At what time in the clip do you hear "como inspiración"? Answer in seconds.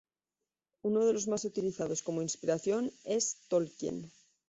2.01-2.91